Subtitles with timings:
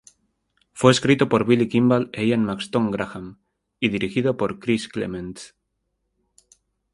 [0.73, 3.37] Fue escrito por Billy Kimball e Ian Maxtone-Graham,
[3.79, 5.53] y dirigido por Chris Clements.